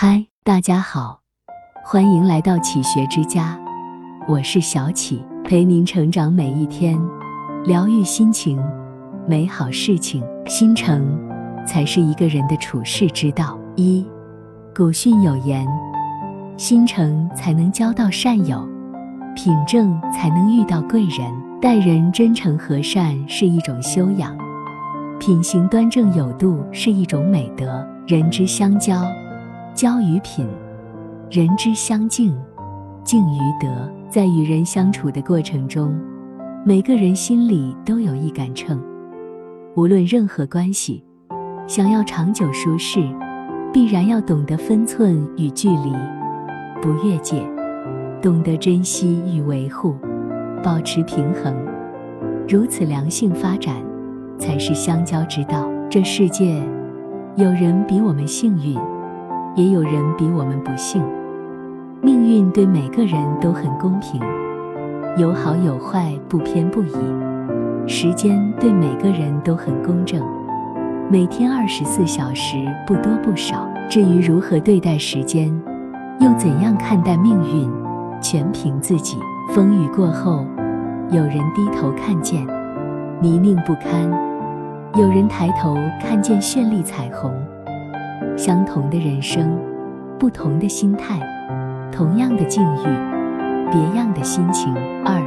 [0.00, 1.18] 嗨，大家好，
[1.84, 3.58] 欢迎来到启学之家，
[4.28, 6.96] 我是小启，陪您成长每一天，
[7.64, 8.62] 疗愈心情，
[9.26, 10.22] 美好事情。
[10.46, 11.18] 心诚
[11.66, 13.58] 才是一个人的处世之道。
[13.74, 14.06] 一，
[14.72, 15.66] 古训有言：
[16.56, 18.64] 心诚才能交到善友，
[19.34, 21.28] 品正才能遇到贵人。
[21.60, 24.38] 待人真诚和善是一种修养，
[25.18, 27.84] 品行端正有度是一种美德。
[28.06, 29.02] 人之相交。
[29.78, 30.44] 交于品，
[31.30, 32.36] 人之相敬，
[33.04, 33.68] 敬于德。
[34.10, 35.96] 在与人相处的过程中，
[36.66, 38.76] 每个人心里都有一杆秤。
[39.76, 41.04] 无论任何关系，
[41.68, 43.08] 想要长久舒适，
[43.72, 45.92] 必然要懂得分寸与距离，
[46.82, 47.40] 不越界，
[48.20, 49.94] 懂得珍惜与维护，
[50.60, 51.54] 保持平衡。
[52.48, 53.76] 如此良性发展，
[54.40, 55.70] 才是相交之道。
[55.88, 56.60] 这世界，
[57.36, 58.76] 有人比我们幸运。
[59.58, 61.02] 也有人比我们不幸，
[62.00, 64.20] 命运对每个人都很公平，
[65.16, 66.94] 有好有坏，不偏不倚。
[67.84, 70.22] 时间对每个人都很公正，
[71.10, 73.68] 每天二十四小时，不多不少。
[73.88, 75.52] 至于如何对待时间，
[76.20, 77.68] 又怎样看待命运，
[78.22, 79.18] 全凭自己。
[79.52, 80.46] 风雨过后，
[81.10, 82.46] 有人低头看见
[83.20, 84.08] 泥泞不堪，
[84.94, 87.34] 有人抬头看见绚丽彩虹。
[88.38, 89.58] 相同的人生，
[90.16, 91.18] 不同的心态，
[91.90, 92.84] 同样的境遇，
[93.72, 94.72] 别样的心情。
[95.04, 95.20] 二，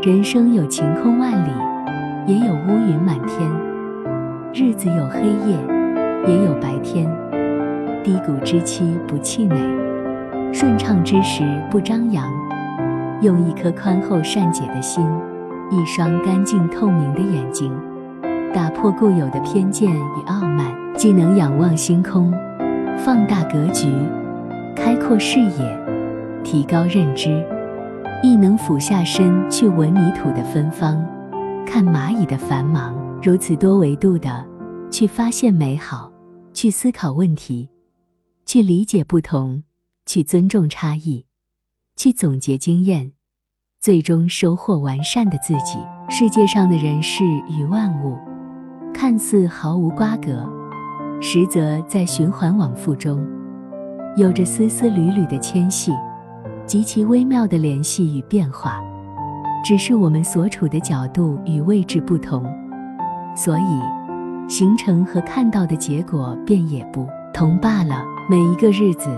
[0.00, 1.50] 人生有晴空万里，
[2.28, 3.50] 也有乌云满天；
[4.54, 5.58] 日子有黑夜，
[6.28, 7.10] 也有白天。
[8.04, 9.56] 低谷之期不气馁，
[10.52, 12.24] 顺畅之时不张扬。
[13.20, 15.04] 用一颗宽厚善解的心，
[15.72, 17.72] 一双干净透明的眼睛，
[18.54, 20.81] 打破固有的偏见与傲慢。
[20.96, 22.30] 既能仰望星空，
[22.98, 23.88] 放大格局，
[24.76, 25.78] 开阔视野，
[26.44, 27.44] 提高认知，
[28.22, 31.04] 亦能俯下身去闻泥土的芬芳，
[31.66, 32.94] 看蚂蚁的繁忙。
[33.22, 34.44] 如此多维度的
[34.90, 36.12] 去发现美好，
[36.52, 37.68] 去思考问题，
[38.44, 39.62] 去理解不同，
[40.04, 41.26] 去尊重差异，
[41.96, 43.12] 去总结经验，
[43.80, 45.78] 最终收获完善的自己。
[46.08, 48.16] 世界上的人事与万物，
[48.92, 50.61] 看似毫无瓜葛。
[51.24, 53.24] 实则在循环往复中，
[54.16, 55.92] 有着丝丝缕缕的牵系，
[56.66, 58.82] 极其微妙的联系与变化。
[59.64, 62.44] 只是我们所处的角度与位置不同，
[63.36, 63.80] 所以
[64.48, 68.04] 形成和看到的结果便也不同罢了。
[68.28, 69.08] 每一个日子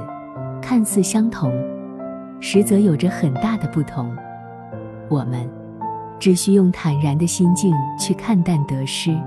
[0.60, 1.50] 看似相同，
[2.38, 4.14] 实则有着很大的不同。
[5.08, 5.48] 我们
[6.20, 9.18] 只需用坦然的心境去看淡得失，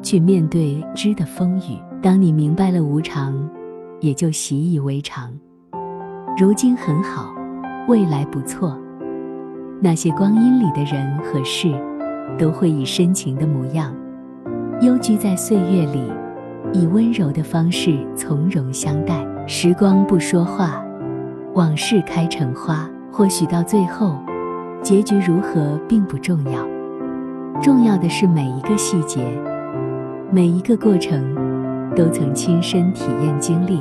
[0.00, 1.76] 去面对知的风雨。
[2.04, 3.32] 当你明白了无常，
[3.98, 5.32] 也就习以为常。
[6.36, 7.34] 如今很好，
[7.88, 8.78] 未来不错。
[9.80, 11.72] 那些光阴里的人和事，
[12.38, 13.90] 都会以深情的模样，
[14.82, 16.12] 幽居在岁月里，
[16.74, 19.26] 以温柔的方式从容相待。
[19.46, 20.84] 时光不说话，
[21.54, 22.86] 往事开成花。
[23.10, 24.18] 或许到最后，
[24.82, 26.60] 结局如何并不重要，
[27.62, 29.26] 重要的是每一个细节，
[30.30, 31.42] 每一个过程。
[31.96, 33.80] 都曾亲身体验经历，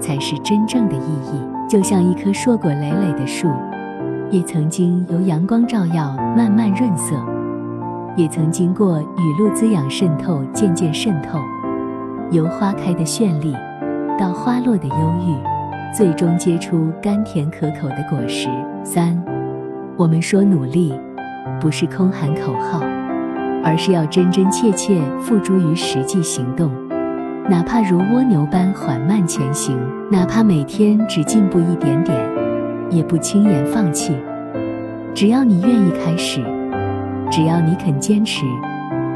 [0.00, 1.40] 才是真正的意义。
[1.68, 3.48] 就像一棵硕果累累的树，
[4.30, 7.14] 也曾经由阳光照耀，慢慢润色；
[8.16, 11.38] 也曾经过雨露滋养渗透，渐渐渗透。
[12.30, 13.54] 由花开的绚丽，
[14.18, 15.34] 到花落的忧郁，
[15.94, 18.48] 最终结出甘甜可口的果实。
[18.82, 19.22] 三，
[19.96, 20.94] 我们说努力，
[21.60, 22.80] 不是空喊口号，
[23.62, 26.70] 而是要真真切切付诸于实际行动。
[27.50, 29.74] 哪怕如蜗牛般缓慢前行，
[30.10, 32.14] 哪怕每天只进步一点点，
[32.90, 34.14] 也不轻言放弃。
[35.14, 36.42] 只要你愿意开始，
[37.30, 38.44] 只要你肯坚持，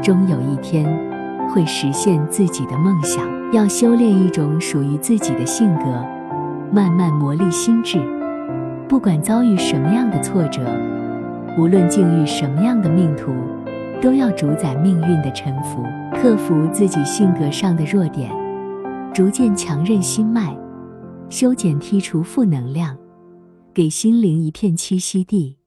[0.01, 0.83] 终有一天
[1.49, 3.23] 会实现自己的梦想。
[3.51, 5.83] 要修炼一种属于自己的性格，
[6.71, 7.99] 慢慢磨砺心智。
[8.89, 10.61] 不管遭遇什么样的挫折，
[11.59, 13.31] 无论境遇什么样的命途。
[14.01, 15.81] 都要主宰命运的沉浮，
[16.23, 18.31] 克服自己性格上的弱点，
[19.13, 20.57] 逐渐强韧心脉，
[21.29, 22.97] 修剪剔除负能量，
[23.73, 25.57] 给心灵一片栖息地，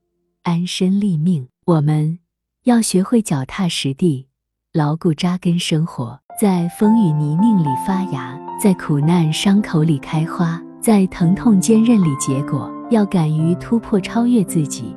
[0.45, 1.47] 安身立命。
[1.67, 2.21] 我们
[2.65, 4.29] 要学会脚踏实地，
[4.73, 12.73] 牢固扎根生活，在风雨泥泞里发芽，在苦难伤口里开花，在疼痛坚韧里结果。
[12.89, 14.97] 要敢于突破超越自己，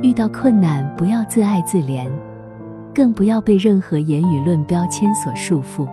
[0.00, 2.08] 遇到困难不要自爱自怜。
[2.96, 5.86] 更不要被任何言语论标签所束缚。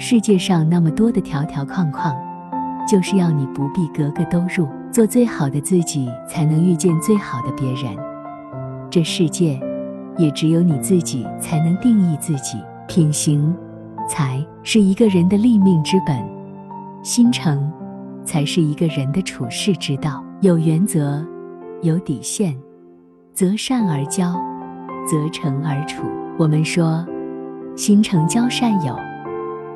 [0.00, 2.12] 世界上那么多的条条框框，
[2.88, 7.96] 就是要你不必格格都入，做最好的自己，才能遇见最好的别人。
[8.90, 9.60] 这世界，
[10.18, 12.58] 也只有你自己才能定义自己。
[12.88, 13.54] 品行，
[14.08, 16.16] 才是一个人的立命之本；
[17.00, 17.72] 心诚，
[18.24, 20.20] 才是一个人的处世之道。
[20.40, 21.24] 有原则，
[21.82, 22.56] 有底线，
[23.32, 24.34] 择善而交，
[25.06, 26.02] 择诚而处。
[26.36, 27.06] 我们说，
[27.76, 28.96] 心诚交善友，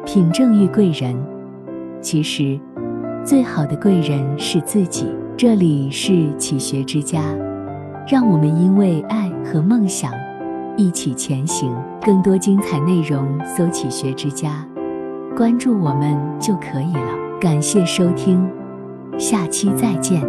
[0.04, 1.16] 品正遇贵人。
[2.00, 2.58] 其实，
[3.24, 5.06] 最好的贵人是自己。
[5.36, 7.22] 这里是启学之家，
[8.08, 10.12] 让我们因为爱和梦想
[10.76, 11.72] 一起前行。
[12.02, 14.66] 更多精彩内容，搜“启学之家”，
[15.38, 17.38] 关注我们就可以了。
[17.40, 18.44] 感谢收听，
[19.16, 20.28] 下期再见。